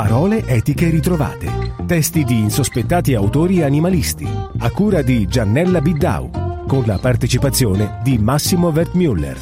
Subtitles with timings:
[0.00, 1.74] Parole etiche ritrovate.
[1.86, 4.26] Testi di insospettati autori animalisti.
[4.60, 6.30] A cura di Giannella Biddau.
[6.66, 9.36] Con la partecipazione di Massimo Wertmüller.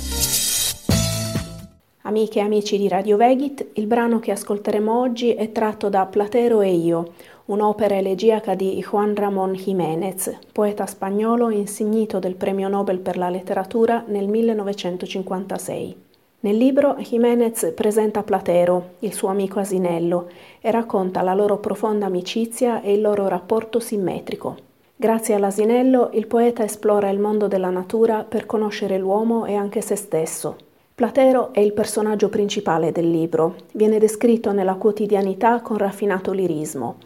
[2.03, 6.61] Amiche e amici di Radio Vegit, il brano che ascolteremo oggi è tratto da Platero
[6.61, 7.13] e io,
[7.45, 14.03] un'opera elegiaca di Juan Ramón Jiménez, poeta spagnolo insignito del Premio Nobel per la letteratura
[14.09, 16.08] nel 1956.
[16.41, 20.29] Nel libro Jiménez presenta Platero, il suo amico asinello,
[20.61, 24.57] e racconta la loro profonda amicizia e il loro rapporto simmetrico.
[24.95, 29.97] Grazie all'asinello il poeta esplora il mondo della natura per conoscere l'uomo e anche se
[29.97, 30.57] stesso.
[30.95, 36.99] Platero è il personaggio principale del libro, viene descritto nella quotidianità con raffinato lirismo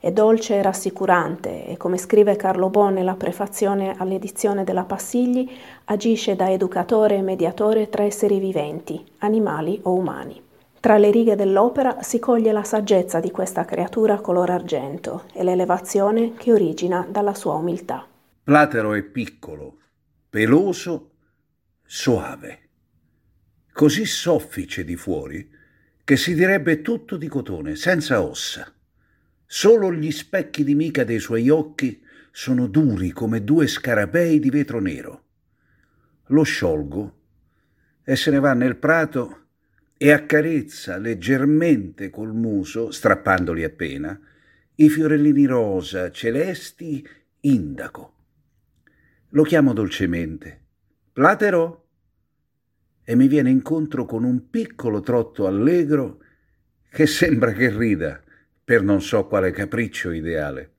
[0.00, 5.46] è dolce e rassicurante e, come scrive Carlo Bo nella prefazione all'edizione della Passigli,
[5.84, 10.40] agisce da educatore e mediatore tra esseri viventi, animali o umani.
[10.80, 16.32] Tra le righe dell'opera si coglie la saggezza di questa creatura color argento e l'elevazione
[16.32, 18.06] che origina dalla sua umiltà.
[18.42, 19.76] Platero è piccolo,
[20.30, 21.10] peloso,
[21.84, 22.68] soave,
[23.70, 25.50] così soffice di fuori
[26.02, 28.72] che si direbbe tutto di cotone, senza ossa.
[29.52, 34.78] Solo gli specchi di mica dei suoi occhi sono duri come due scarabei di vetro
[34.78, 35.24] nero.
[36.26, 37.18] Lo sciolgo
[38.04, 39.46] e se ne va nel prato
[39.96, 44.16] e accarezza leggermente col muso, strappandoli appena,
[44.76, 47.04] i fiorellini rosa, celesti,
[47.40, 48.14] indaco.
[49.30, 50.60] Lo chiamo dolcemente.
[51.12, 51.88] Platero?
[53.02, 56.22] E mi viene incontro con un piccolo trotto allegro
[56.88, 58.22] che sembra che rida
[58.64, 60.74] per non so quale capriccio ideale.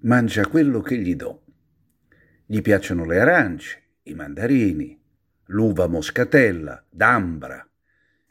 [0.00, 1.44] Mangia quello che gli do.
[2.44, 5.00] Gli piacciono le arance, i mandarini,
[5.46, 7.66] l'uva moscatella, d'ambra,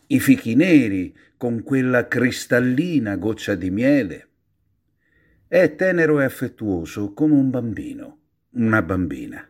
[0.08, 4.30] i fichi neri con quella cristallina goccia di miele.
[5.48, 8.20] È tenero e affettuoso come un bambino,
[8.52, 9.50] una bambina,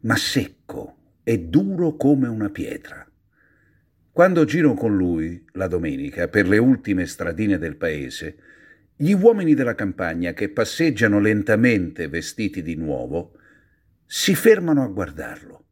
[0.00, 3.08] ma secco e duro come una pietra.
[4.14, 8.36] Quando giro con lui, la domenica, per le ultime stradine del paese,
[8.94, 13.36] gli uomini della campagna che passeggiano lentamente vestiti di nuovo
[14.06, 15.64] si fermano a guardarlo.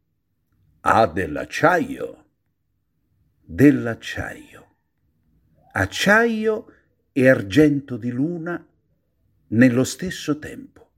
[0.81, 2.25] Ha dell'acciaio.
[3.43, 4.75] Dell'acciaio.
[5.75, 6.67] Acciaio
[7.13, 8.67] e argento di luna
[9.51, 10.92] nello stesso tempo.